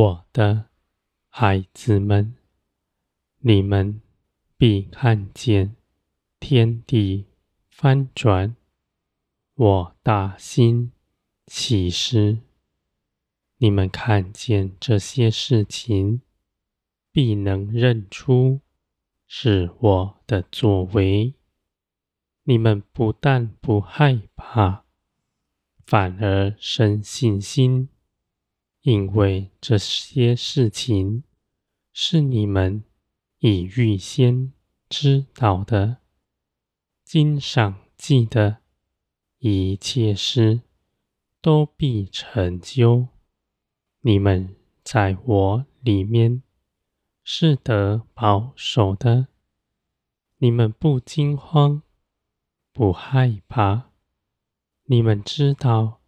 [0.00, 0.70] 我的
[1.28, 2.34] 孩子们，
[3.40, 4.00] 你们
[4.56, 5.76] 必看见
[6.38, 7.26] 天地
[7.68, 8.56] 翻转，
[9.56, 10.92] 我大心
[11.46, 12.38] 奇事。
[13.58, 16.22] 你们看见这些事情，
[17.12, 18.62] 必能认出
[19.26, 21.34] 是我的作为。
[22.44, 24.86] 你们不但不害怕，
[25.84, 27.90] 反而生信心，
[28.82, 31.24] 因为这些事情
[31.92, 32.84] 是你们
[33.38, 34.52] 已预先
[34.88, 35.98] 知道的。
[37.04, 38.58] 经上记的
[39.38, 40.60] 一切事
[41.40, 43.08] 都必成就。
[44.00, 46.42] 你们在我里面
[47.22, 49.28] 是得保守的，
[50.38, 51.82] 你们不惊慌。
[52.72, 53.90] 不害怕，
[54.84, 56.00] 你们知道，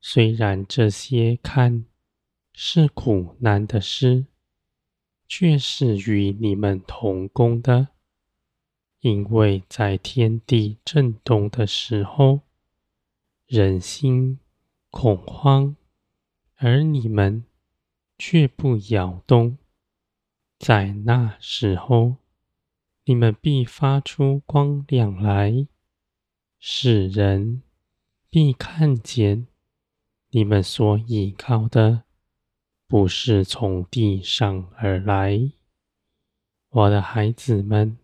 [0.00, 1.84] 虽然这些看
[2.60, 4.26] 是苦难的事，
[5.28, 7.90] 却是与你们同工的，
[8.98, 12.40] 因为在天地震动的时候，
[13.46, 14.40] 人心
[14.90, 15.76] 恐慌，
[16.56, 17.44] 而你们
[18.18, 19.56] 却不摇动，
[20.58, 22.16] 在那时候，
[23.04, 25.68] 你们必发出光亮来。
[26.58, 27.62] 使人
[28.28, 29.46] 必看见
[30.30, 32.02] 你们所依靠的，
[32.88, 35.52] 不是从地上而来，
[36.70, 37.98] 我的孩子们。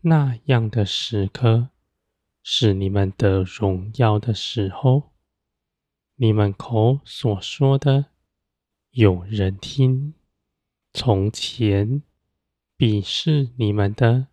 [0.00, 1.68] 那样的时刻
[2.42, 5.12] 是你们的荣耀的时候。
[6.16, 8.06] 你们口所说的，
[8.90, 10.14] 有人听。
[10.92, 12.02] 从前
[12.76, 14.26] 鄙视你们的，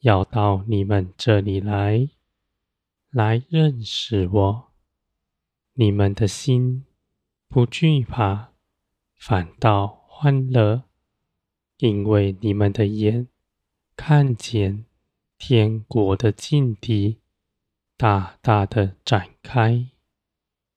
[0.00, 2.10] 要到你们这里来。
[3.10, 4.72] 来认识我，
[5.74, 6.84] 你们的心
[7.48, 8.53] 不惧怕，
[9.26, 10.82] 反倒欢乐，
[11.78, 13.26] 因为你们的眼
[13.96, 14.84] 看见
[15.38, 17.20] 天国的境地
[17.96, 19.86] 大大的展开，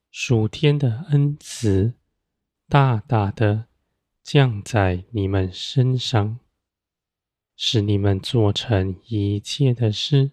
[0.10, 1.96] 属天的恩慈
[2.70, 3.66] 大大的
[4.24, 6.40] 降在你们身上，
[7.58, 10.32] 使你们做成一切的事，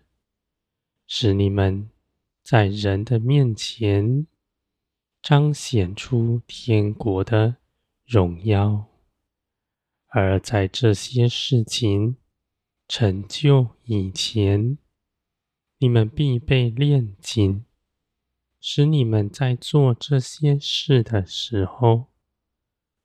[1.08, 1.90] 使你们。
[2.44, 4.28] 在人的面前
[5.20, 7.56] 彰显出天国的
[8.06, 8.86] 荣耀，
[10.08, 12.16] 而在这些事情
[12.86, 14.78] 成就以前，
[15.78, 17.64] 你们必被炼金，
[18.60, 22.12] 使你们在做这些事的时候，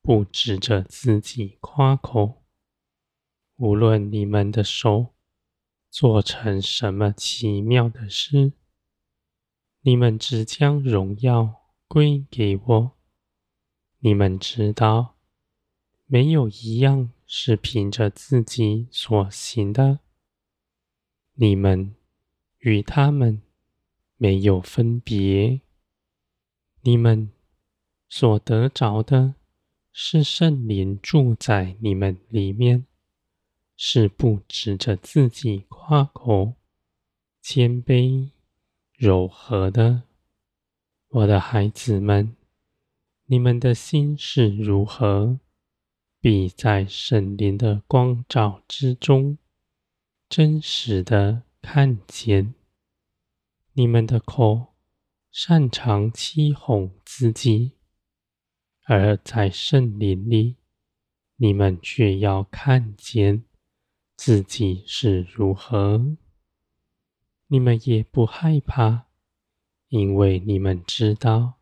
[0.01, 2.43] 不指着自己夸口。
[3.55, 5.15] 无论你们的手
[5.89, 8.53] 做成什么奇妙的事。
[9.81, 12.98] 你们只将荣耀归给我。
[13.99, 15.15] 你们知道，
[16.05, 19.99] 没有一样是凭着自己所行的。
[21.33, 21.95] 你们
[22.59, 23.41] 与他们
[24.17, 25.61] 没有分别。
[26.81, 27.29] 你们
[28.07, 29.35] 所得着的
[29.91, 32.85] 是圣灵住在你们里面，
[33.75, 36.53] 是不指着自己夸口，
[37.41, 38.29] 谦卑。
[38.93, 40.03] 柔和的，
[41.07, 42.35] 我的孩子们，
[43.31, 45.39] 你们的心是如何，
[46.19, 49.37] 必在圣灵的光照之中，
[50.27, 52.55] 真实的看见。
[53.73, 54.73] 你们的口
[55.31, 57.73] 擅长欺哄自己，
[58.85, 60.55] 而在圣灵里，
[61.35, 63.43] 你们却要看见
[64.15, 66.17] 自己是如何。
[67.45, 69.05] 你们也不害怕，
[69.89, 71.58] 因为你们知道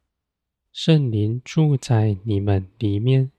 [0.80, 3.32] 圣灵住在你们里面，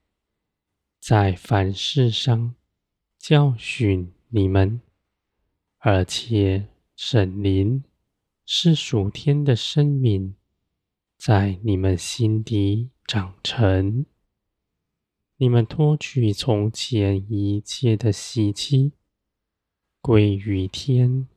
[0.98, 2.56] 在凡事上
[3.16, 4.80] 教训你们，
[5.78, 7.84] 而且圣灵
[8.44, 10.34] 是属天的生命，
[11.16, 14.04] 在你们心底长成。
[15.36, 18.90] 你们脱去从前一切的习气，
[20.00, 21.28] 归于天。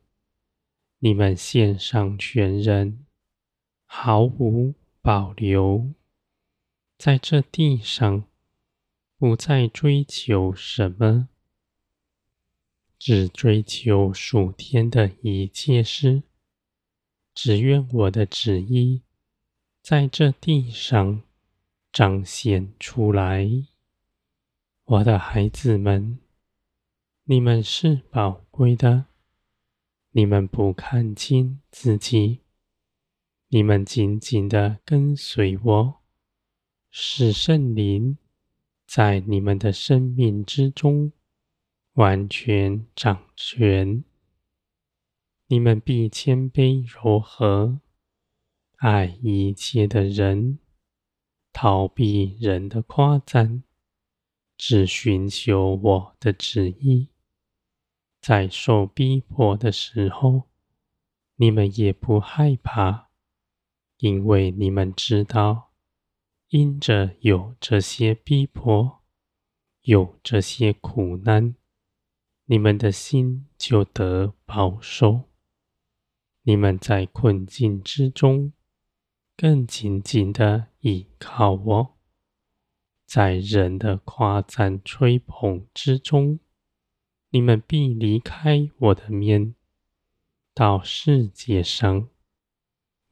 [0.98, 3.06] 你们献上全人，
[3.86, 5.92] 毫无保留，
[6.96, 8.22] 在这地上
[9.18, 11.28] 不再追求什么，
[13.00, 16.22] 只追求属天的一切事。
[17.34, 19.02] 只愿我的旨意
[19.80, 21.22] 在这地上
[21.90, 23.50] 彰显出来，
[24.84, 26.20] 我的孩子们，
[27.24, 29.06] 你们是宝贵的。
[30.12, 32.41] 你们不看清自己，
[33.54, 36.00] 你们紧紧的跟随我，
[36.90, 38.16] 使圣灵
[38.86, 41.12] 在你们的生命之中
[41.92, 44.04] 完全掌权。
[45.48, 47.80] 你们必谦卑柔和，
[48.76, 50.58] 爱一切的人，
[51.52, 53.62] 逃避人的夸赞，
[54.56, 57.10] 只寻求我的旨意。
[58.18, 60.44] 在受逼迫的时候，
[61.36, 63.10] 你们也不害怕，
[64.02, 65.70] 因为你们知道，
[66.48, 69.00] 因着有这些逼迫，
[69.82, 71.54] 有这些苦难，
[72.46, 75.30] 你们的心就得保守。
[76.42, 78.52] 你们在困境之中，
[79.36, 81.94] 更紧紧的倚靠我；
[83.06, 86.40] 在人的夸赞吹捧之中，
[87.30, 89.54] 你们必离开我的面，
[90.52, 92.08] 到世界上。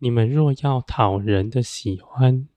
[0.03, 2.49] 你们若要讨人的喜欢，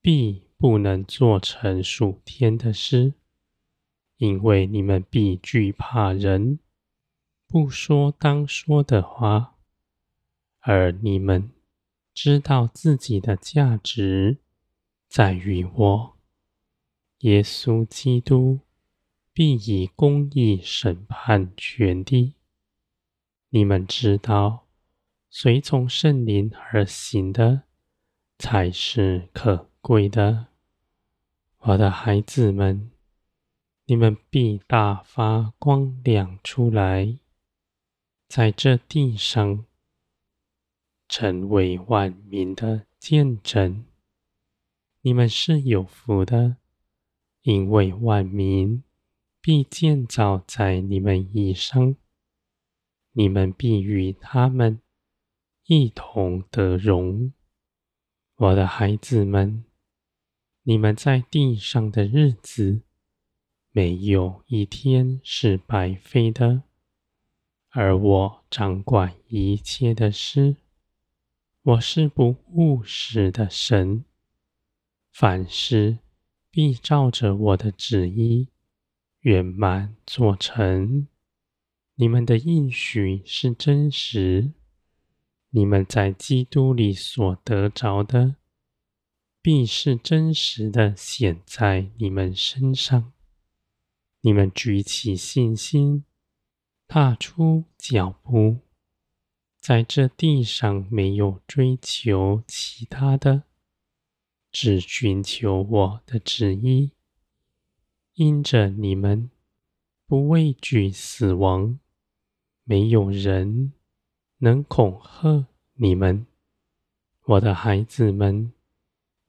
[0.00, 3.14] 必不能做成属天的事，
[4.16, 6.60] 因为你们必惧怕人。
[7.48, 9.56] 不说当说的话，
[10.60, 11.50] 而你们
[12.14, 14.38] 知道自己的价值
[15.08, 16.16] 在于我。
[17.18, 18.60] 耶稣基督
[19.32, 22.34] 必以公义审判全地。
[23.48, 24.68] 你们知道，
[25.32, 27.62] 随从圣灵而行的
[28.36, 30.48] 才是可贵的。
[31.58, 32.90] 我的孩子们，
[33.84, 37.16] 你们必大发光亮出来。
[38.26, 39.64] 在这地上，
[41.08, 43.84] 成为万民的见证。
[45.02, 46.56] 你们是有福的，
[47.42, 48.82] 因为万民
[49.40, 51.94] 必建造在你们以上。
[53.12, 54.80] 你们必与他们
[55.72, 57.32] 一同得荣。
[58.34, 59.64] 我的孩子们，
[60.64, 62.80] 你们在地上的日子，
[63.70, 66.64] 没有一天是白费的。
[67.68, 70.56] 而我掌管一切的事，
[71.62, 74.04] 我是不误事的神，
[75.12, 75.98] 凡事
[76.50, 78.48] 必照着我的旨意
[79.20, 81.06] 圆满做成。
[81.94, 84.50] 你们的应许是真实，
[85.50, 88.36] 你们在基督里所得着的，
[89.42, 93.12] 必是真实的显在你们身上。
[94.22, 96.04] 你们举起信心。
[96.92, 98.62] 踏出脚步，
[99.60, 103.44] 在这地上没有追求其他的，
[104.50, 106.90] 只寻求我的旨意。
[108.14, 109.30] 因着你们
[110.04, 111.78] 不畏惧死亡，
[112.64, 113.72] 没有人
[114.42, 116.26] 能恐吓你们。
[117.26, 118.52] 我的孩子们，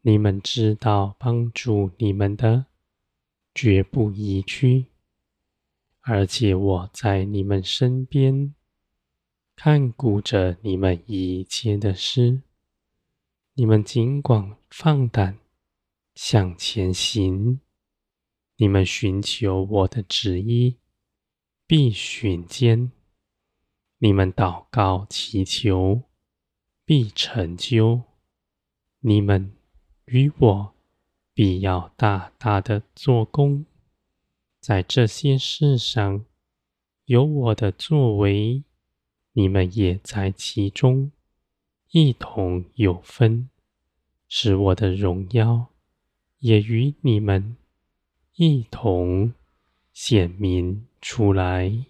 [0.02, 2.68] 你们知道帮助你们的，
[3.54, 4.86] 绝不移居。
[6.00, 8.56] 而且我在你们身边，
[9.56, 12.41] 看顾着你们一切的事。
[13.56, 15.38] 你们尽管放胆
[16.15, 17.60] 向前行。
[18.56, 20.77] 你们寻求我的旨意，
[21.68, 22.94] 必寻见。
[24.03, 26.01] 你们祷告祈求，
[26.84, 28.01] 必成就。
[29.01, 29.53] 你们
[30.05, 30.74] 与我
[31.36, 33.63] 必要大大的做工。
[34.60, 36.25] 在这些事上
[37.05, 38.63] 有我的作为，
[39.34, 41.12] 你们也在其中
[41.91, 43.50] 一同有分，
[44.27, 45.67] 使我的荣耀
[46.39, 47.55] 也与你们
[48.34, 49.36] 一同
[49.93, 51.86] 显明出来。